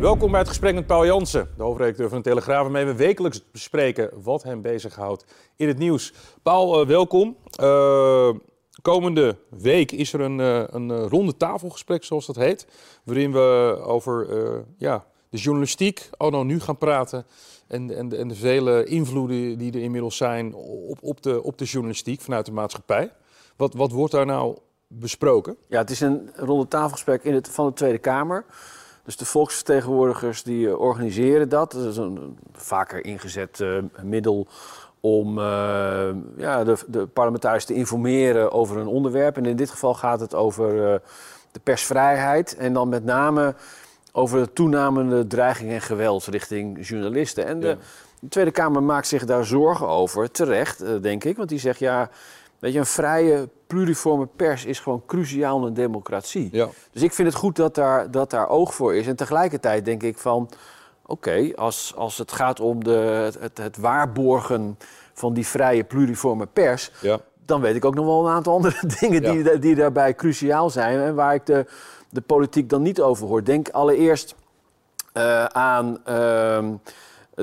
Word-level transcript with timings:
Welkom 0.00 0.30
bij 0.30 0.40
het 0.40 0.48
gesprek 0.48 0.74
met 0.74 0.86
Paul 0.86 1.06
Jansen, 1.06 1.48
de 1.56 1.62
hoofdredacteur 1.62 2.08
van 2.08 2.18
de 2.18 2.24
Telegraaf, 2.24 2.62
waarmee 2.62 2.84
we 2.84 2.94
wekelijks 2.94 3.50
bespreken 3.50 4.10
wat 4.22 4.42
hem 4.42 4.62
bezighoudt 4.62 5.24
in 5.56 5.68
het 5.68 5.78
nieuws. 5.78 6.12
Paul, 6.42 6.80
uh, 6.80 6.86
welkom. 6.86 7.36
Uh, 7.60 8.30
komende 8.82 9.36
week 9.48 9.92
is 9.92 10.12
er 10.12 10.20
een, 10.20 10.38
uh, 10.38 10.62
een 10.66 11.08
ronde 11.08 11.36
tafelgesprek, 11.36 12.04
zoals 12.04 12.26
dat 12.26 12.36
heet, 12.36 12.66
waarin 13.04 13.32
we 13.32 13.78
over 13.82 14.28
ja, 14.76 15.06
de 15.28 15.38
journalistiek 15.38 16.10
anno 16.16 16.42
nu 16.42 16.60
gaan 16.60 16.78
praten 16.78 17.26
en, 17.66 17.96
en, 17.96 18.18
en 18.18 18.28
de 18.28 18.34
vele 18.34 18.84
invloeden 18.84 19.58
die 19.58 19.72
er 19.72 19.82
inmiddels 19.82 20.16
zijn 20.16 20.54
op, 20.54 20.98
op, 21.00 21.22
de, 21.22 21.42
op 21.42 21.58
de 21.58 21.64
journalistiek 21.64 22.20
vanuit 22.20 22.46
de 22.46 22.52
maatschappij. 22.52 23.12
Wat, 23.56 23.74
wat 23.74 23.92
wordt 23.92 24.12
daar 24.12 24.26
nou 24.26 24.58
besproken? 24.86 25.56
Ja, 25.68 25.78
het 25.78 25.90
is 25.90 26.00
een 26.00 26.30
ronde 26.34 26.68
tafelgesprek 26.68 27.24
in 27.24 27.34
het, 27.34 27.48
van 27.48 27.66
de 27.66 27.72
Tweede 27.72 27.98
Kamer. 27.98 28.44
Dus 29.08 29.16
de 29.16 29.24
volksvertegenwoordigers 29.24 30.42
die 30.42 30.68
eh, 30.68 30.80
organiseren 30.80 31.48
dat. 31.48 31.72
Dat 31.72 31.84
is 31.84 31.96
een 31.96 32.38
vaker 32.52 33.04
ingezet 33.04 33.58
uh, 33.60 33.78
middel 34.02 34.46
om 35.00 35.38
uh, 35.38 36.08
ja, 36.36 36.64
de, 36.64 36.76
de, 36.86 37.06
parlementariërs 37.06 37.64
te 37.64 37.74
informeren 37.74 38.52
over 38.52 38.76
een 38.76 38.86
onderwerp. 38.86 39.36
En 39.36 39.46
in 39.46 39.56
dit 39.56 39.70
geval 39.70 39.94
gaat 39.94 40.20
het 40.20 40.34
over 40.34 40.74
uh, 40.74 40.94
de 41.52 41.60
persvrijheid. 41.62 42.56
En 42.56 42.72
dan 42.72 42.88
met 42.88 43.04
name 43.04 43.54
over 44.12 44.40
de 44.40 44.52
toenamende 44.52 45.26
dreiging 45.26 45.70
en 45.70 45.80
geweld 45.80 46.26
richting 46.26 46.86
journalisten. 46.88 47.46
En 47.46 47.60
de, 47.60 47.66
ja. 47.66 47.76
de 48.20 48.28
Tweede 48.28 48.50
Kamer 48.50 48.82
maakt 48.82 49.06
zich 49.06 49.24
daar 49.24 49.44
zorgen 49.44 49.88
over, 49.88 50.30
terecht, 50.30 51.02
denk 51.02 51.24
ik. 51.24 51.36
Want 51.36 51.48
die 51.48 51.58
zegt 51.58 51.78
ja. 51.78 52.10
Weet 52.58 52.72
je, 52.72 52.78
een 52.78 52.86
vrije, 52.86 53.48
pluriforme 53.66 54.26
pers 54.36 54.64
is 54.64 54.80
gewoon 54.80 55.02
cruciaal 55.06 55.60
in 55.60 55.66
een 55.66 55.74
democratie. 55.74 56.48
Ja. 56.52 56.68
Dus 56.92 57.02
ik 57.02 57.12
vind 57.12 57.28
het 57.28 57.36
goed 57.36 57.56
dat 57.56 57.74
daar, 57.74 58.10
dat 58.10 58.30
daar 58.30 58.48
oog 58.48 58.74
voor 58.74 58.94
is. 58.94 59.06
En 59.06 59.16
tegelijkertijd 59.16 59.84
denk 59.84 60.02
ik 60.02 60.18
van... 60.18 60.50
Oké, 61.06 61.52
als, 61.54 61.92
als 61.96 62.18
het 62.18 62.32
gaat 62.32 62.60
om 62.60 62.84
de, 62.84 63.30
het, 63.40 63.58
het 63.58 63.76
waarborgen 63.76 64.78
van 65.12 65.34
die 65.34 65.46
vrije, 65.46 65.84
pluriforme 65.84 66.46
pers... 66.46 66.90
Ja. 67.00 67.20
dan 67.44 67.60
weet 67.60 67.74
ik 67.74 67.84
ook 67.84 67.94
nog 67.94 68.04
wel 68.04 68.26
een 68.26 68.32
aantal 68.32 68.54
andere 68.54 68.86
dingen 69.00 69.22
ja. 69.22 69.32
die, 69.32 69.58
die 69.58 69.74
daarbij 69.74 70.14
cruciaal 70.14 70.70
zijn... 70.70 71.00
en 71.00 71.14
waar 71.14 71.34
ik 71.34 71.46
de, 71.46 71.66
de 72.10 72.20
politiek 72.20 72.68
dan 72.68 72.82
niet 72.82 73.00
over 73.00 73.26
hoor. 73.26 73.44
Denk 73.44 73.68
allereerst 73.68 74.34
uh, 75.14 75.44
aan... 75.44 75.98
Uh, 76.08 76.64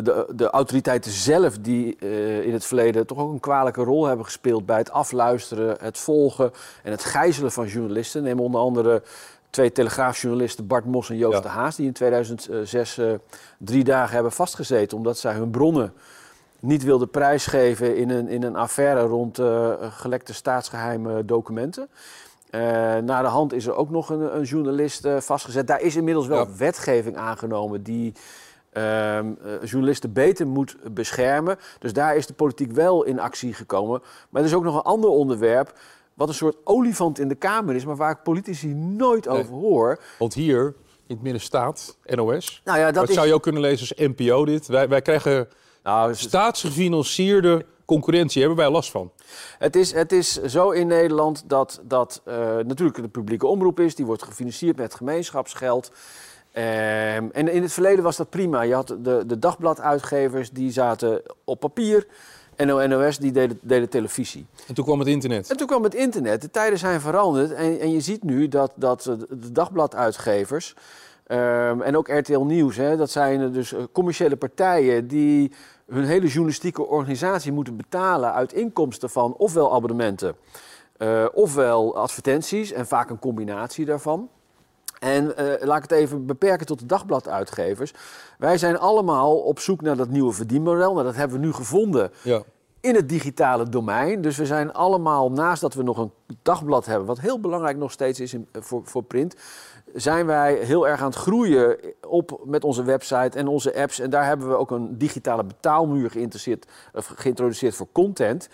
de, 0.03 0.27
de, 0.35 0.49
autoriteiten 0.49 1.11
zelf 1.11 1.57
die 1.57 1.97
uh, 1.99 2.41
in 2.41 2.53
het 2.53 2.65
verleden 2.65 3.07
toch 3.07 3.17
ook 3.17 3.31
een 3.31 3.39
kwalijke 3.39 3.83
rol 3.83 4.05
hebben 4.05 4.25
gespeeld 4.25 4.65
bij 4.65 4.77
het 4.77 4.91
afluisteren, 4.91 5.77
het 5.79 5.97
volgen 5.97 6.51
en 6.83 6.91
het 6.91 7.03
gijzelen 7.03 7.51
van 7.51 7.67
journalisten. 7.67 8.23
Neem 8.23 8.39
onder 8.39 8.61
andere 8.61 9.01
twee 9.49 9.71
telegraafjournalisten 9.71 10.67
Bart 10.67 10.85
Mos 10.85 11.09
en 11.09 11.17
Joost 11.17 11.35
ja. 11.35 11.41
de 11.41 11.47
Haas, 11.47 11.75
die 11.75 11.85
in 11.85 11.93
2006 11.93 12.97
uh, 12.97 13.13
drie 13.57 13.83
dagen 13.83 14.13
hebben 14.13 14.31
vastgezeten 14.31 14.97
omdat 14.97 15.17
zij 15.17 15.33
hun 15.33 15.49
bronnen 15.49 15.93
niet 16.59 16.83
wilden 16.83 17.09
prijsgeven 17.09 17.97
in 17.97 18.09
een, 18.09 18.27
in 18.27 18.43
een 18.43 18.55
affaire 18.55 19.01
rond 19.01 19.39
uh, 19.39 19.73
gelekte 19.89 20.33
staatsgeheime 20.33 21.25
documenten. 21.25 21.89
Uh, 22.51 22.61
na 22.97 23.21
de 23.21 23.27
hand 23.27 23.53
is 23.53 23.65
er 23.65 23.75
ook 23.75 23.89
nog 23.89 24.09
een, 24.09 24.35
een 24.35 24.43
journalist 24.43 25.07
vastgezet. 25.17 25.67
Daar 25.67 25.81
is 25.81 25.95
inmiddels 25.95 26.27
wel 26.27 26.47
ja. 26.47 26.55
wetgeving 26.57 27.17
aangenomen 27.17 27.83
die 27.83 28.13
uh, 28.77 29.19
journalisten 29.63 30.13
beter 30.13 30.47
moet 30.47 30.77
beschermen. 30.91 31.57
Dus 31.79 31.93
daar 31.93 32.15
is 32.15 32.27
de 32.27 32.33
politiek 32.33 32.71
wel 32.71 33.03
in 33.03 33.19
actie 33.19 33.53
gekomen. 33.53 34.01
Maar 34.29 34.41
er 34.41 34.47
is 34.47 34.53
ook 34.53 34.63
nog 34.63 34.75
een 34.75 34.81
ander 34.81 35.09
onderwerp. 35.09 35.79
Wat 36.13 36.27
een 36.27 36.33
soort 36.33 36.57
olifant 36.63 37.19
in 37.19 37.27
de 37.27 37.35
Kamer 37.35 37.75
is, 37.75 37.85
maar 37.85 37.95
waar 37.95 38.11
ik 38.11 38.23
politici 38.23 38.73
nooit 38.73 39.27
over 39.27 39.53
hoor. 39.53 39.99
Want 40.19 40.33
hier 40.33 40.73
in 41.07 41.15
het 41.15 41.21
midden 41.21 41.41
staat 41.41 41.97
NOS. 42.05 42.61
Nou 42.63 42.79
ja, 42.79 42.85
dat, 42.85 42.93
dat 42.93 43.09
is... 43.09 43.15
zou 43.15 43.27
je 43.27 43.33
ook 43.33 43.43
kunnen 43.43 43.61
lezen 43.61 43.95
als 43.97 44.07
NPO 44.07 44.45
dit. 44.45 44.67
Wij, 44.67 44.89
wij 44.89 45.01
krijgen 45.01 45.47
nou, 45.83 46.15
staatsgefinancierde 46.15 47.65
concurrentie. 47.85 48.39
Hebben 48.39 48.57
wij 48.57 48.69
last 48.69 48.91
van? 48.91 49.11
Het 49.57 49.75
is, 49.75 49.91
het 49.91 50.11
is 50.11 50.41
zo 50.43 50.69
in 50.71 50.87
Nederland 50.87 51.43
dat, 51.47 51.81
dat 51.83 52.21
uh, 52.27 52.35
natuurlijk 52.57 53.01
de 53.01 53.07
publieke 53.07 53.47
omroep 53.47 53.79
is. 53.79 53.95
Die 53.95 54.05
wordt 54.05 54.23
gefinancierd 54.23 54.77
met 54.77 54.95
gemeenschapsgeld. 54.95 55.91
Um, 56.57 57.31
en 57.31 57.47
in 57.51 57.61
het 57.61 57.73
verleden 57.73 58.03
was 58.03 58.17
dat 58.17 58.29
prima. 58.29 58.61
Je 58.61 58.73
had 58.73 58.87
de, 58.87 59.23
de 59.27 59.39
dagbladuitgevers 59.39 60.51
die 60.51 60.71
zaten 60.71 61.21
op 61.43 61.59
papier. 61.59 62.07
En 62.55 62.89
NOS 62.89 63.17
die 63.17 63.31
deden, 63.31 63.59
deden 63.61 63.89
televisie. 63.89 64.45
En 64.67 64.73
toen 64.73 64.85
kwam 64.85 64.99
het 64.99 65.07
internet. 65.07 65.49
En 65.49 65.57
toen 65.57 65.67
kwam 65.67 65.83
het 65.83 65.93
internet. 65.93 66.41
De 66.41 66.51
tijden 66.51 66.79
zijn 66.79 67.01
veranderd. 67.01 67.51
En, 67.51 67.79
en 67.79 67.91
je 67.91 67.99
ziet 68.01 68.23
nu 68.23 68.47
dat, 68.47 68.71
dat 68.75 69.03
de 69.29 69.51
dagbladuitgevers... 69.51 70.75
Um, 71.27 71.81
en 71.81 71.97
ook 71.97 72.07
RTL 72.07 72.39
Nieuws, 72.39 72.75
hè, 72.75 72.97
dat 72.97 73.09
zijn 73.09 73.51
dus 73.51 73.73
commerciële 73.91 74.35
partijen... 74.35 75.07
die 75.07 75.51
hun 75.87 76.03
hele 76.03 76.27
journalistieke 76.27 76.85
organisatie 76.85 77.51
moeten 77.51 77.77
betalen... 77.77 78.33
uit 78.33 78.53
inkomsten 78.53 79.09
van 79.09 79.33
ofwel 79.33 79.73
abonnementen... 79.73 80.35
Uh, 80.97 81.25
ofwel 81.33 81.95
advertenties 81.95 82.71
en 82.71 82.87
vaak 82.87 83.09
een 83.09 83.19
combinatie 83.19 83.85
daarvan. 83.85 84.29
En 84.99 85.23
uh, 85.25 85.53
laat 85.59 85.77
ik 85.77 85.89
het 85.89 85.91
even 85.91 86.25
beperken 86.25 86.65
tot 86.65 86.79
de 86.79 86.85
dagbladuitgevers. 86.85 87.93
Wij 88.37 88.57
zijn 88.57 88.79
allemaal 88.79 89.37
op 89.37 89.59
zoek 89.59 89.81
naar 89.81 89.95
dat 89.95 90.09
nieuwe 90.09 90.33
verdienmodel. 90.33 90.93
Nou, 90.93 91.05
dat 91.05 91.15
hebben 91.15 91.39
we 91.39 91.45
nu 91.45 91.53
gevonden 91.53 92.11
ja. 92.21 92.41
in 92.79 92.95
het 92.95 93.09
digitale 93.09 93.69
domein. 93.69 94.21
Dus 94.21 94.37
we 94.37 94.45
zijn 94.45 94.73
allemaal, 94.73 95.31
naast 95.31 95.61
dat 95.61 95.73
we 95.73 95.83
nog 95.83 95.97
een 95.97 96.11
dagblad 96.41 96.85
hebben... 96.85 97.07
wat 97.07 97.19
heel 97.19 97.39
belangrijk 97.39 97.77
nog 97.77 97.91
steeds 97.91 98.19
is 98.19 98.33
in, 98.33 98.47
voor, 98.51 98.81
voor 98.83 99.03
print... 99.03 99.35
zijn 99.93 100.25
wij 100.25 100.53
heel 100.53 100.87
erg 100.87 100.99
aan 100.99 101.09
het 101.09 101.15
groeien 101.15 101.77
op 102.07 102.41
met 102.45 102.63
onze 102.63 102.83
website 102.83 103.37
en 103.37 103.47
onze 103.47 103.75
apps. 103.75 103.99
En 103.99 104.09
daar 104.09 104.25
hebben 104.25 104.49
we 104.49 104.57
ook 104.57 104.71
een 104.71 104.97
digitale 104.97 105.43
betaalmuur 105.43 106.11
geïntroduceerd 106.93 107.75
voor 107.75 107.87
content... 107.91 108.49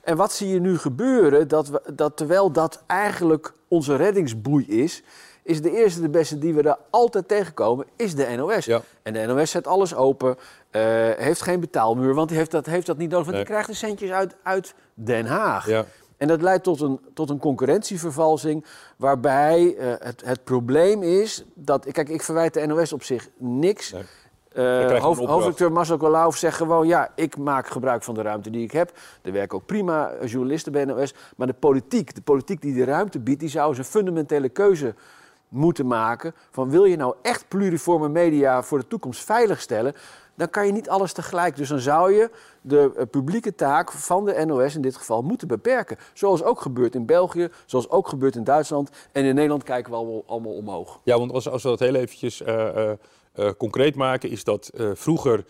En 0.00 0.16
wat 0.16 0.32
zie 0.32 0.48
je 0.48 0.60
nu 0.60 0.78
gebeuren? 0.78 1.48
Dat, 1.48 1.68
we, 1.68 1.82
dat 1.94 2.16
terwijl 2.16 2.52
dat 2.52 2.82
eigenlijk 2.86 3.52
onze 3.68 3.96
reddingsboei 3.96 4.66
is, 4.66 5.02
is 5.42 5.62
de 5.62 5.70
eerste 5.70 6.00
de 6.00 6.08
beste 6.08 6.38
die 6.38 6.54
we 6.54 6.62
daar 6.62 6.78
altijd 6.90 7.28
tegenkomen, 7.28 7.86
is 7.96 8.14
de 8.14 8.34
NOS. 8.36 8.64
Ja. 8.64 8.80
En 9.02 9.12
de 9.12 9.26
NOS 9.26 9.50
zet 9.50 9.66
alles 9.66 9.94
open, 9.94 10.36
uh, 10.36 10.82
heeft 11.16 11.42
geen 11.42 11.60
betaalmuur, 11.60 12.14
want 12.14 12.28
die 12.28 12.38
heeft 12.38 12.50
dat, 12.50 12.66
heeft 12.66 12.86
dat 12.86 12.98
niet 12.98 13.10
nodig, 13.10 13.26
want 13.26 13.36
nee. 13.36 13.44
die 13.44 13.54
krijgt 13.54 13.68
de 13.68 13.86
centjes 13.86 14.10
uit, 14.10 14.36
uit 14.42 14.74
Den 14.94 15.26
Haag. 15.26 15.66
Ja. 15.66 15.84
En 16.20 16.28
dat 16.28 16.42
leidt 16.42 16.64
tot 16.64 16.80
een, 16.80 17.00
tot 17.14 17.30
een 17.30 17.38
concurrentievervalsing, 17.38 18.64
waarbij 18.96 19.62
uh, 19.62 19.92
het, 19.98 20.22
het 20.24 20.44
probleem 20.44 21.02
is 21.02 21.44
dat... 21.54 21.92
Kijk, 21.92 22.08
ik 22.08 22.22
verwijt 22.22 22.54
de 22.54 22.66
NOS 22.66 22.92
op 22.92 23.02
zich 23.02 23.28
niks... 23.38 23.92
Nee. 23.92 24.02
Uh, 24.54 25.00
hoofd, 25.00 25.20
hoofdredacteur 25.20 25.72
Marcel 25.72 25.96
Kolauf 25.96 26.36
zegt 26.36 26.56
gewoon... 26.56 26.86
ja, 26.86 27.12
ik 27.14 27.36
maak 27.36 27.68
gebruik 27.68 28.02
van 28.02 28.14
de 28.14 28.22
ruimte 28.22 28.50
die 28.50 28.64
ik 28.64 28.72
heb. 28.72 28.92
Er 29.22 29.32
werken 29.32 29.56
ook 29.56 29.66
prima 29.66 30.12
journalisten 30.24 30.72
bij 30.72 30.84
NOS. 30.84 31.14
Maar 31.36 31.46
de 31.46 31.52
politiek, 31.52 32.14
de 32.14 32.20
politiek 32.20 32.62
die 32.62 32.74
de 32.74 32.84
ruimte 32.84 33.18
biedt... 33.18 33.40
die 33.40 33.48
zou 33.48 33.68
eens 33.68 33.78
een 33.78 33.84
fundamentele 33.84 34.48
keuze 34.48 34.94
moeten 35.50 35.86
maken... 35.86 36.34
van 36.50 36.70
wil 36.70 36.84
je 36.84 36.96
nou 36.96 37.14
echt 37.22 37.48
pluriforme 37.48 38.08
media 38.08 38.62
voor 38.62 38.78
de 38.78 38.86
toekomst 38.86 39.24
veiligstellen... 39.24 39.94
dan 40.34 40.50
kan 40.50 40.66
je 40.66 40.72
niet 40.72 40.88
alles 40.88 41.12
tegelijk. 41.12 41.56
Dus 41.56 41.68
dan 41.68 41.78
zou 41.78 42.12
je 42.12 42.30
de 42.60 42.92
uh, 42.96 43.02
publieke 43.10 43.54
taak 43.54 43.92
van 43.92 44.24
de 44.24 44.44
NOS 44.44 44.74
in 44.74 44.82
dit 44.82 44.96
geval 44.96 45.22
moeten 45.22 45.48
beperken. 45.48 45.96
Zoals 46.12 46.42
ook 46.42 46.60
gebeurt 46.60 46.94
in 46.94 47.06
België, 47.06 47.48
zoals 47.66 47.90
ook 47.90 48.08
gebeurt 48.08 48.36
in 48.36 48.44
Duitsland. 48.44 48.90
En 49.12 49.24
in 49.24 49.34
Nederland 49.34 49.62
kijken 49.62 49.92
we 49.92 50.22
allemaal, 50.26 50.52
omhoog. 50.52 51.00
Ja, 51.04 51.18
want 51.18 51.32
als, 51.32 51.48
als 51.48 51.62
we 51.62 51.68
dat 51.68 51.78
heel 51.78 51.94
eventjes... 51.94 52.40
Uh 52.40 52.90
uh, 53.36 53.50
concreet 53.58 53.94
maken, 53.94 54.30
is 54.30 54.44
dat 54.44 54.70
vroeger 54.94 55.44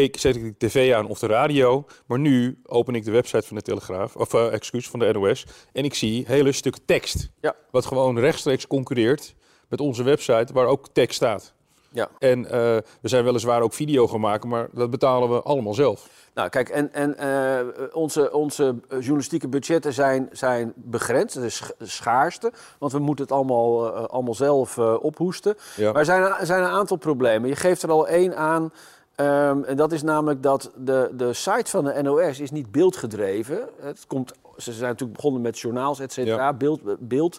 keek, 0.00 0.18
zet 0.18 0.36
ik 0.36 0.42
de 0.42 0.66
tv 0.66 0.94
aan 0.94 1.06
of 1.06 1.18
de 1.18 1.26
radio, 1.26 1.84
maar 2.06 2.18
nu 2.18 2.60
open 2.66 2.94
ik 2.94 3.04
de 3.04 3.10
website 3.10 3.46
van 3.46 3.56
de 3.56 3.62
Telegraaf, 3.62 4.16
of 4.16 4.34
uh, 4.34 4.52
excuus, 4.52 4.88
van 4.88 4.98
de 4.98 5.12
NOS, 5.12 5.46
en 5.72 5.84
ik 5.84 5.94
zie 5.94 6.24
hele 6.26 6.52
stukken 6.52 6.84
tekst. 6.84 7.30
Ja. 7.40 7.54
Wat 7.70 7.86
gewoon 7.86 8.18
rechtstreeks 8.18 8.66
concurreert 8.66 9.34
met 9.68 9.80
onze 9.80 10.02
website, 10.02 10.52
waar 10.52 10.66
ook 10.66 10.88
tekst 10.92 11.16
staat. 11.16 11.54
Ja. 11.92 12.08
En 12.18 12.38
uh, 12.44 12.50
we 12.50 12.82
zijn 13.02 13.24
weliswaar 13.24 13.62
ook 13.62 13.72
video 13.72 14.08
gaan 14.08 14.20
maken, 14.20 14.48
maar 14.48 14.68
dat 14.72 14.90
betalen 14.90 15.30
we 15.30 15.42
allemaal 15.42 15.74
zelf. 15.74 16.08
Nou, 16.34 16.48
kijk, 16.48 16.68
en, 16.68 16.92
en 16.92 17.16
uh, 17.20 17.86
onze, 17.92 18.32
onze 18.32 18.74
journalistieke 18.88 19.48
budgetten 19.48 19.92
zijn, 19.92 20.28
zijn 20.32 20.72
begrensd. 20.74 21.34
Dat 21.34 21.44
is 21.44 21.70
schaarste, 21.80 22.52
want 22.78 22.92
we 22.92 22.98
moeten 22.98 23.24
het 23.24 23.34
allemaal, 23.34 23.86
uh, 23.86 24.04
allemaal 24.04 24.34
zelf 24.34 24.78
ophoesten. 24.78 25.56
Ja. 25.76 25.90
Maar 25.90 26.00
er 26.00 26.04
zijn, 26.04 26.22
er 26.22 26.46
zijn 26.46 26.62
een 26.62 26.70
aantal 26.70 26.96
problemen. 26.96 27.48
Je 27.48 27.56
geeft 27.56 27.82
er 27.82 27.90
al 27.90 28.08
één 28.08 28.36
aan. 28.36 28.72
Um, 29.20 29.64
en 29.64 29.76
dat 29.76 29.92
is 29.92 30.02
namelijk 30.02 30.42
dat 30.42 30.72
de, 30.76 31.10
de 31.16 31.32
site 31.32 31.70
van 31.70 31.84
de 31.84 32.02
NOS 32.02 32.40
is 32.40 32.50
niet 32.50 32.70
beeldgedreven. 32.70 33.68
Het 33.80 34.06
komt, 34.06 34.32
ze 34.56 34.72
zijn 34.72 34.90
natuurlijk 34.90 35.16
begonnen 35.16 35.42
met 35.42 35.58
journaals, 35.58 36.00
et 36.00 36.12
cetera, 36.12 36.52
beeld. 36.52 36.80
beeld. 36.98 37.38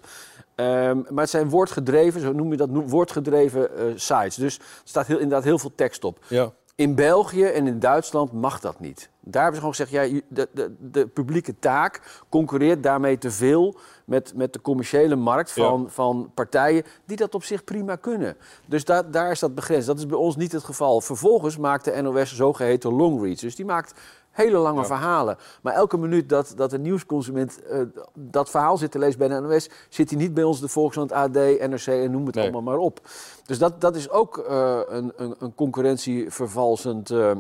Um, 0.55 1.05
maar 1.09 1.21
het 1.21 1.29
zijn 1.29 1.49
woordgedreven, 1.49 2.21
zo 2.21 2.31
noem 2.31 2.51
je 2.51 2.57
dat, 2.57 2.69
woordgedreven 2.71 3.69
uh, 3.77 3.83
sites. 3.95 4.35
Dus 4.35 4.57
er 4.57 4.63
staat 4.83 5.07
heel, 5.07 5.17
inderdaad 5.17 5.43
heel 5.43 5.59
veel 5.59 5.71
tekst 5.75 6.03
op. 6.03 6.19
Ja. 6.27 6.51
In 6.77 6.95
België 6.95 7.43
en 7.43 7.67
in 7.67 7.79
Duitsland 7.79 8.31
mag 8.31 8.59
dat 8.59 8.79
niet. 8.79 9.09
Daar 9.19 9.43
hebben 9.43 9.61
ze 9.61 9.67
gewoon 9.67 9.75
gezegd, 9.75 10.11
ja, 10.11 10.21
de, 10.27 10.49
de, 10.53 10.75
de 10.91 11.07
publieke 11.07 11.59
taak 11.59 12.23
concurreert 12.29 12.83
daarmee 12.83 13.17
te 13.17 13.31
veel 13.31 13.77
met, 14.05 14.33
met 14.35 14.53
de 14.53 14.61
commerciële 14.61 15.15
markt 15.15 15.51
van, 15.51 15.91
van 15.91 16.31
partijen 16.33 16.83
die 17.05 17.17
dat 17.17 17.35
op 17.35 17.43
zich 17.43 17.63
prima 17.63 17.95
kunnen. 17.95 18.37
Dus 18.65 18.85
da, 18.85 19.03
daar 19.03 19.31
is 19.31 19.39
dat 19.39 19.55
begrensd. 19.55 19.87
Dat 19.87 19.97
is 19.97 20.05
bij 20.05 20.17
ons 20.17 20.35
niet 20.35 20.51
het 20.51 20.63
geval. 20.63 21.01
Vervolgens 21.01 21.57
maakt 21.57 21.85
de 21.85 22.01
NOS 22.01 22.35
zogeheten 22.35 22.93
longreads. 22.93 23.41
Dus 23.41 23.55
die 23.55 23.65
maakt 23.65 23.99
hele 24.37 24.57
lange 24.57 24.85
verhalen. 24.85 25.37
Maar 25.61 25.73
elke 25.73 25.97
minuut 25.97 26.29
dat, 26.29 26.53
dat 26.55 26.73
een 26.73 26.81
nieuwsconsument 26.81 27.59
uh, 27.71 27.81
dat 28.13 28.49
verhaal 28.49 28.77
zit 28.77 28.91
te 28.91 28.99
lezen 28.99 29.19
bij 29.19 29.27
de 29.27 29.39
NOS... 29.39 29.69
zit 29.89 30.09
hij 30.09 30.19
niet 30.19 30.33
bij 30.33 30.43
ons 30.43 30.59
de 30.59 30.67
Volkskrant, 30.67 31.11
AD, 31.11 31.33
NRC 31.33 31.87
en 31.87 32.11
noem 32.11 32.25
het 32.25 32.35
nee. 32.35 32.43
allemaal 32.43 32.61
maar 32.61 32.77
op. 32.77 32.99
Dus 33.45 33.57
dat, 33.57 33.81
dat 33.81 33.95
is 33.95 34.09
ook 34.09 34.45
uh, 34.49 34.79
een, 34.87 35.13
een, 35.15 35.35
een 35.39 35.55
concurrentievervalsend 35.55 37.11
uh, 37.11 37.31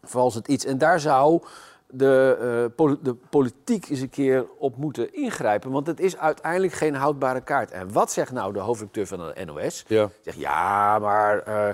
vervalsend 0.00 0.48
iets. 0.48 0.64
En 0.64 0.78
daar 0.78 1.00
zou 1.00 1.42
de, 1.88 2.70
uh, 2.80 2.92
de 3.02 3.14
politiek 3.14 3.88
eens 3.88 4.00
een 4.00 4.10
keer 4.10 4.46
op 4.58 4.76
moeten 4.76 5.14
ingrijpen. 5.14 5.70
Want 5.70 5.86
het 5.86 6.00
is 6.00 6.16
uiteindelijk 6.16 6.72
geen 6.72 6.94
houdbare 6.94 7.40
kaart. 7.40 7.70
En 7.70 7.92
wat 7.92 8.12
zegt 8.12 8.32
nou 8.32 8.52
de 8.52 8.58
hoofdredacteur 8.58 9.06
van 9.06 9.18
de 9.18 9.44
NOS? 9.44 9.84
Ja. 9.86 10.08
Zegt 10.20 10.38
ja, 10.38 10.98
maar 10.98 11.48
uh, 11.48 11.68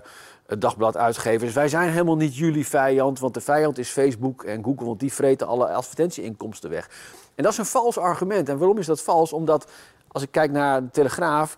het 0.47 0.61
dagbladuitgevers, 0.61 1.53
wij 1.53 1.69
zijn 1.69 1.91
helemaal 1.91 2.17
niet 2.17 2.37
jullie 2.37 2.67
vijand. 2.67 3.19
Want 3.19 3.35
de 3.35 3.41
vijand 3.41 3.79
is 3.79 3.89
Facebook 3.89 4.45
en 4.45 4.65
Google, 4.65 4.87
want 4.87 5.01
die 5.01 5.13
vreten 5.13 5.47
alle 5.47 5.69
advertentieinkomsten 5.69 6.71
weg. 6.71 6.91
En 7.35 7.43
dat 7.43 7.53
is 7.53 7.59
een 7.59 7.65
vals 7.65 7.99
argument. 7.99 8.49
En 8.49 8.59
waarom 8.59 8.79
is 8.79 8.87
dat 8.87 9.03
vals? 9.03 9.33
Omdat 9.33 9.71
als 10.09 10.23
ik 10.23 10.31
kijk 10.31 10.51
naar 10.51 10.83
de 10.83 10.91
Telegraaf 10.91 11.57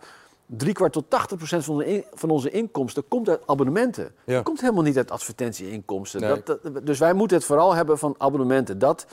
kwart 0.73 0.93
tot 0.93 1.11
80 1.11 1.37
procent 1.37 1.65
van, 1.65 2.03
van, 2.15 2.31
onze 2.31 2.51
inkomsten 2.51 3.09
komt 3.09 3.29
uit 3.29 3.47
abonnementen. 3.47 4.13
Ja. 4.25 4.43
komt 4.43 4.61
helemaal 4.61 4.83
niet 4.83 4.97
uit 4.97 5.11
advertentieinkomsten. 5.11 6.21
Dat, 6.21 6.59
dus 6.83 6.99
wij 6.99 7.13
moeten 7.13 7.37
het 7.37 7.47
vooral 7.47 7.75
hebben 7.75 7.99
van 7.99 8.15
abonnementen. 8.19 8.79
Dat, 8.79 9.07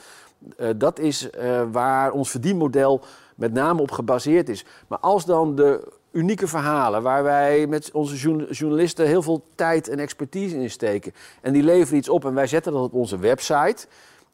uh, 0.58 0.68
dat 0.76 0.98
is 0.98 1.28
uh, 1.38 1.62
waar 1.72 2.12
ons 2.12 2.30
verdienmodel 2.30 3.00
met 3.34 3.52
name 3.52 3.80
op 3.80 3.90
gebaseerd 3.90 4.48
is. 4.48 4.64
Maar 4.88 4.98
als 4.98 5.24
dan 5.24 5.54
de 5.54 5.88
unieke 6.12 6.48
verhalen 6.48 7.02
waar 7.02 7.22
wij 7.22 7.66
met 7.66 7.90
onze 7.92 8.16
journalisten 8.50 9.06
heel 9.06 9.22
veel 9.22 9.44
tijd 9.54 9.88
en 9.88 9.98
expertise 9.98 10.56
in 10.56 10.70
steken... 10.70 11.12
en 11.40 11.52
die 11.52 11.62
leveren 11.62 11.98
iets 11.98 12.08
op 12.08 12.24
en 12.24 12.34
wij 12.34 12.46
zetten 12.46 12.72
dat 12.72 12.82
op 12.82 12.94
onze 12.94 13.18
website... 13.18 13.86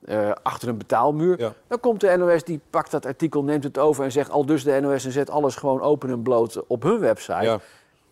Uh, 0.05 0.31
achter 0.43 0.69
een 0.69 0.79
betaalmuur. 0.79 1.55
Dan 1.67 1.81
komt 1.81 2.00
de 2.00 2.17
NOS, 2.17 2.45
die 2.45 2.61
pakt 2.71 2.91
dat 2.91 3.06
artikel, 3.06 3.45
neemt 3.45 3.65
het 3.65 3.79
over 3.79 4.05
en 4.05 4.12
zegt 4.12 4.31
al 4.31 4.47
dus 4.47 4.65
de 4.65 4.81
NOS 4.81 5.05
en 5.05 5.12
zet 5.12 5.31
alles 5.31 5.55
gewoon 5.55 5.81
open 5.81 6.11
en 6.11 6.23
bloot 6.23 6.67
op 6.67 6.83
hun 6.83 6.99
website. 6.99 7.45
Ja. 7.45 7.61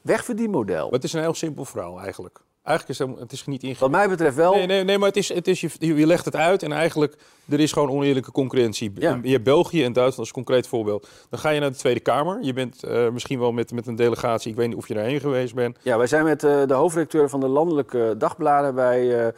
Weg 0.00 0.25
voor 0.25 0.35
die 0.35 0.49
model. 0.49 0.85
Maar 0.85 0.93
het 0.93 1.05
is 1.05 1.12
een 1.12 1.21
heel 1.21 1.35
simpel 1.35 1.65
verhaal 1.65 2.00
eigenlijk. 2.00 2.41
Eigenlijk 2.62 3.00
is 3.00 3.06
het, 3.06 3.19
het 3.19 3.33
is 3.33 3.47
niet 3.47 3.62
ingewikkeld. 3.62 3.91
Wat 3.91 4.00
mij 4.00 4.09
betreft 4.09 4.37
wel. 4.37 4.55
Nee, 4.55 4.67
nee, 4.67 4.85
nee 4.85 4.99
maar 4.99 5.09
het 5.09 5.17
is, 5.17 5.29
het 5.29 5.49
is, 5.49 5.61
je, 5.61 5.71
je 5.79 6.06
legt 6.06 6.25
het 6.25 6.37
uit 6.37 6.62
en 6.62 6.73
eigenlijk 6.73 7.17
er 7.49 7.61
is 7.61 7.73
gewoon 7.73 7.91
oneerlijke 7.91 8.32
concurrentie. 8.32 8.93
Ja. 8.94 9.19
Je 9.23 9.31
hebt 9.31 9.44
België 9.44 9.85
en 9.85 9.93
Duitsland 9.93 10.19
als 10.19 10.32
concreet 10.32 10.67
voorbeeld. 10.67 11.09
Dan 11.31 11.39
ga 11.39 11.50
je 11.50 11.61
naar 11.61 11.71
de 11.71 11.77
Tweede 11.77 12.00
Kamer. 12.00 12.39
Je 12.43 12.53
bent 12.53 12.85
uh, 12.85 13.09
misschien 13.09 13.39
wel 13.39 13.53
met, 13.53 13.73
met 13.73 13.87
een 13.87 13.97
delegatie, 13.97 14.50
ik 14.50 14.56
weet 14.56 14.69
niet 14.69 14.77
of 14.77 14.89
je 14.89 14.94
daarheen 14.94 15.21
geweest 15.21 15.55
bent. 15.55 15.79
Ja, 15.82 15.99
wij 15.99 16.06
zijn 16.06 16.25
met 16.25 16.44
uh, 16.44 16.67
de 16.67 16.75
hoofdredacteur 16.75 17.29
van 17.29 17.41
de 17.41 17.49
landelijke 17.49 18.15
dagbladen 18.19 18.75
bij... 18.75 19.32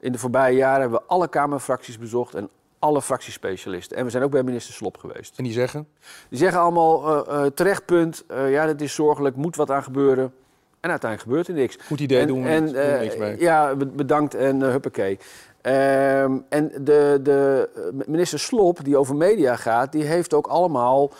In 0.00 0.12
de 0.12 0.18
voorbije 0.18 0.56
jaren 0.56 0.80
hebben 0.80 0.98
we 0.98 1.06
alle 1.06 1.28
Kamerfracties 1.28 1.98
bezocht 1.98 2.34
en 2.34 2.48
alle 2.78 3.02
fractiespecialisten. 3.02 3.96
En 3.96 4.04
we 4.04 4.10
zijn 4.10 4.22
ook 4.22 4.30
bij 4.30 4.42
minister 4.42 4.74
Slop 4.74 4.98
geweest. 4.98 5.38
En 5.38 5.44
die 5.44 5.52
zeggen? 5.52 5.88
Die 6.28 6.38
zeggen 6.38 6.60
allemaal, 6.60 7.28
uh, 7.28 7.44
uh, 7.44 7.46
terecht 7.46 7.84
punt, 7.84 8.24
uh, 8.30 8.50
ja, 8.50 8.66
dat 8.66 8.80
is 8.80 8.94
zorgelijk, 8.94 9.36
moet 9.36 9.56
wat 9.56 9.70
aan 9.70 9.82
gebeuren. 9.82 10.32
En 10.80 10.90
uiteindelijk 10.90 11.30
gebeurt 11.30 11.48
er 11.48 11.54
niks. 11.54 11.78
Goed 11.86 12.00
idee, 12.00 12.20
en, 12.20 12.26
doen 12.26 12.42
we, 12.42 12.48
en, 12.48 12.64
doen 12.64 12.98
niks 12.98 13.16
mee. 13.16 13.40
Ja, 13.40 13.74
bedankt 13.76 14.34
en 14.34 14.60
huppakee. 14.60 15.18
Ehm, 15.60 16.38
en 16.48 16.72
de, 16.80 17.20
de 17.22 17.68
minister 18.06 18.38
Slop, 18.38 18.84
die 18.84 18.96
over 18.96 19.16
media 19.16 19.56
gaat, 19.56 19.92
die 19.92 20.04
heeft 20.04 20.34
ook 20.34 20.46
allemaal 20.46 21.12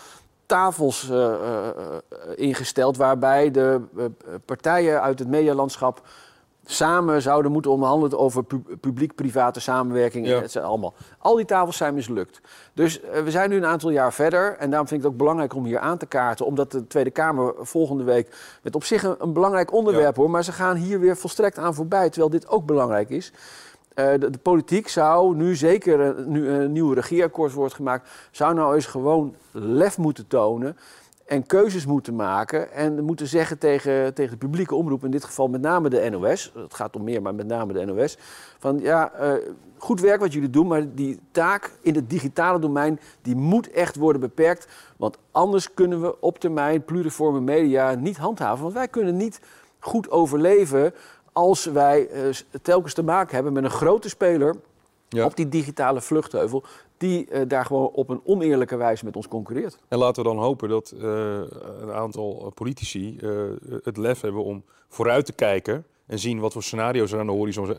tafels 0.45 1.11
ingesteld... 2.35 2.97
waarbij 2.97 3.51
de 3.51 3.81
partijen 4.45 5.01
uit 5.01 5.19
het 5.19 5.27
medialandschap 5.27 6.01
samen 6.65 7.21
zouden 7.21 7.51
moeten 7.51 7.71
onderhandelen 7.71 8.19
over 8.19 8.43
publiek-private 8.79 9.59
samenwerking. 9.59 10.27
Ja. 10.27 10.41
Het 10.41 10.55
allemaal. 10.55 10.93
Al 11.17 11.35
die 11.35 11.45
tafels 11.45 11.77
zijn 11.77 11.93
mislukt. 11.93 12.41
Dus 12.73 13.01
uh, 13.01 13.19
we 13.23 13.31
zijn 13.31 13.49
nu 13.49 13.55
een 13.55 13.65
aantal 13.65 13.89
jaar 13.89 14.13
verder. 14.13 14.55
En 14.57 14.69
daarom 14.69 14.87
vind 14.87 14.99
ik 14.99 15.05
het 15.05 15.15
ook 15.15 15.19
belangrijk 15.19 15.55
om 15.55 15.65
hier 15.65 15.79
aan 15.79 15.97
te 15.97 16.05
kaarten. 16.05 16.45
Omdat 16.45 16.71
de 16.71 16.87
Tweede 16.87 17.11
Kamer 17.11 17.53
volgende 17.59 18.03
week. 18.03 18.35
met 18.61 18.75
op 18.75 18.83
zich 18.83 19.03
een, 19.03 19.15
een 19.19 19.33
belangrijk 19.33 19.73
onderwerp 19.73 20.15
ja. 20.15 20.21
hoor. 20.21 20.29
Maar 20.29 20.43
ze 20.43 20.51
gaan 20.51 20.75
hier 20.75 20.99
weer 20.99 21.17
volstrekt 21.17 21.57
aan 21.57 21.73
voorbij. 21.73 22.09
Terwijl 22.09 22.31
dit 22.31 22.47
ook 22.47 22.65
belangrijk 22.65 23.09
is. 23.09 23.31
Uh, 23.95 24.11
de, 24.19 24.29
de, 24.29 24.37
politiek 24.37 24.87
zou 24.87 25.35
nu 25.35 25.55
zeker 25.55 26.15
nu 26.27 26.49
een 26.49 26.71
nieuw 26.71 26.91
regeerakkoord 26.91 27.53
wordt 27.53 27.73
gemaakt. 27.73 28.09
zou 28.31 28.53
nou 28.53 28.75
eens 28.75 28.85
gewoon 28.85 29.35
lef 29.51 29.97
moeten 29.97 30.27
tonen 30.27 30.77
en 31.29 31.45
keuzes 31.45 31.85
moeten 31.85 32.15
maken 32.15 32.71
en 32.71 33.03
moeten 33.03 33.27
zeggen 33.27 33.57
tegen, 33.57 34.13
tegen 34.13 34.31
de 34.31 34.37
publieke 34.37 34.75
omroep, 34.75 35.03
in 35.03 35.11
dit 35.11 35.23
geval 35.23 35.47
met 35.47 35.61
name 35.61 35.89
de 35.89 36.09
NOS, 36.09 36.51
het 36.55 36.73
gaat 36.73 36.95
om 36.95 37.03
meer, 37.03 37.21
maar 37.21 37.35
met 37.35 37.47
name 37.47 37.73
de 37.73 37.85
NOS, 37.85 38.17
van 38.59 38.79
ja, 38.79 39.11
uh, 39.21 39.33
goed 39.77 39.99
werk 39.99 40.19
wat 40.19 40.33
jullie 40.33 40.49
doen, 40.49 40.67
maar 40.67 40.93
die 40.93 41.19
taak 41.31 41.71
in 41.81 41.95
het 41.95 42.09
digitale 42.09 42.59
domein, 42.59 42.99
die 43.21 43.35
moet 43.35 43.71
echt 43.71 43.95
worden 43.95 44.21
beperkt, 44.21 44.67
want 44.97 45.17
anders 45.31 45.73
kunnen 45.73 46.01
we 46.01 46.21
op 46.21 46.39
termijn 46.39 46.83
pluriforme 46.83 47.39
media 47.39 47.93
niet 47.93 48.17
handhaven, 48.17 48.61
want 48.61 48.73
wij 48.73 48.87
kunnen 48.87 49.17
niet 49.17 49.39
goed 49.79 50.11
overleven 50.11 50.93
als 51.33 51.65
wij 51.65 52.09
uh, 52.11 52.33
telkens 52.61 52.93
te 52.93 53.03
maken 53.03 53.35
hebben 53.35 53.53
met 53.53 53.63
een 53.63 53.69
grote 53.69 54.09
speler 54.09 54.55
ja. 55.09 55.25
op 55.25 55.35
die 55.35 55.49
digitale 55.49 56.01
vluchtheuvel 56.01 56.63
die 56.99 57.27
uh, 57.31 57.41
daar 57.47 57.65
gewoon 57.65 57.87
op 57.87 58.09
een 58.09 58.21
oneerlijke 58.23 58.75
wijze 58.75 59.05
met 59.05 59.15
ons 59.15 59.27
concurreert. 59.27 59.77
En 59.87 59.97
laten 59.97 60.23
we 60.23 60.29
dan 60.29 60.39
hopen 60.39 60.69
dat 60.69 60.93
uh, 60.95 61.01
een 61.81 61.91
aantal 61.91 62.51
politici 62.55 63.17
uh, 63.21 63.41
het 63.83 63.97
lef 63.97 64.21
hebben 64.21 64.43
om 64.43 64.63
vooruit 64.87 65.25
te 65.25 65.33
kijken 65.33 65.85
en 66.05 66.19
zien 66.19 66.39
wat 66.39 66.53
voor 66.53 66.63
scenario's 66.63 67.11
er 67.11 67.19
aan 67.19 67.25
de 67.25 67.31
horizon 67.31 67.77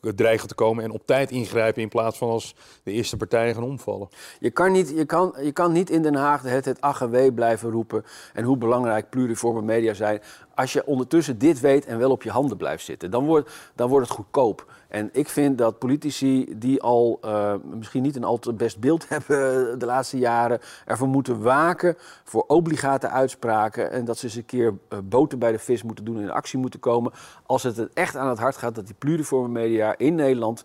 dreigen 0.00 0.48
te 0.48 0.54
komen 0.54 0.84
en 0.84 0.90
op 0.90 1.06
tijd 1.06 1.30
ingrijpen 1.30 1.82
in 1.82 1.88
plaats 1.88 2.18
van 2.18 2.28
als 2.28 2.54
de 2.82 2.92
eerste 2.92 3.16
partijen 3.16 3.54
gaan 3.54 3.62
omvallen. 3.62 4.08
Je 4.40 4.50
kan 4.50 4.72
niet, 4.72 4.90
je 4.90 5.04
kan, 5.04 5.34
je 5.42 5.52
kan 5.52 5.72
niet 5.72 5.90
in 5.90 6.02
Den 6.02 6.14
Haag 6.14 6.42
het, 6.42 6.64
het 6.64 6.80
ach 6.80 7.10
blijven 7.34 7.70
roepen 7.70 8.04
en 8.32 8.44
hoe 8.44 8.56
belangrijk 8.56 9.10
pluriforme 9.10 9.62
media 9.62 9.94
zijn 9.94 10.20
als 10.54 10.72
je 10.72 10.86
ondertussen 10.86 11.38
dit 11.38 11.60
weet 11.60 11.86
en 11.86 11.98
wel 11.98 12.10
op 12.10 12.22
je 12.22 12.30
handen 12.30 12.56
blijft 12.56 12.84
zitten. 12.84 13.10
Dan 13.10 13.24
wordt, 13.24 13.50
dan 13.74 13.88
wordt 13.88 14.06
het 14.06 14.16
goedkoop. 14.16 14.72
En 14.88 15.08
ik 15.12 15.28
vind 15.28 15.58
dat 15.58 15.78
politici 15.78 16.58
die 16.58 16.82
al 16.82 17.18
uh, 17.24 17.54
misschien 17.74 18.02
niet 18.02 18.16
een 18.16 18.24
al 18.24 18.38
te 18.38 18.52
best 18.52 18.78
beeld 18.78 19.08
hebben 19.14 19.78
de 19.78 19.86
laatste 19.86 20.18
jaren, 20.18 20.60
ervoor 20.86 21.08
moeten 21.08 21.42
waken 21.42 21.96
voor 22.24 22.44
obligate 22.46 23.08
uitspraken. 23.08 23.90
En 23.90 24.04
dat 24.04 24.18
ze 24.18 24.24
eens 24.24 24.34
een 24.34 24.44
keer 24.44 24.74
uh, 24.92 24.98
boter 25.04 25.38
bij 25.38 25.52
de 25.52 25.58
vis 25.58 25.82
moeten 25.82 26.04
doen 26.04 26.16
en 26.16 26.22
in 26.22 26.30
actie 26.30 26.58
moeten 26.58 26.80
komen. 26.80 27.12
Als 27.46 27.62
het 27.62 27.92
echt 27.92 28.16
aan 28.16 28.28
het 28.28 28.38
hart 28.38 28.56
gaat 28.56 28.74
dat 28.74 28.86
die 28.86 28.94
pluriforme 28.98 29.48
media 29.48 29.94
in 29.98 30.14
Nederland 30.14 30.64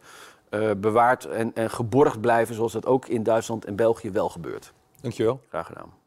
uh, 0.50 0.72
bewaard 0.78 1.26
en, 1.26 1.52
en 1.54 1.70
geborgd 1.70 2.22
blijven, 2.22 2.56
zoals 2.56 2.74
dat 2.74 2.86
ook 2.86 3.08
in 3.08 3.24
Duitsland 3.24 3.66
en 3.66 3.76
België 3.76 4.12
wel 4.12 4.30
gebeurt. 4.30 4.74
Dankjewel. 5.02 5.42
Graag 5.50 5.66
gedaan. 5.66 6.05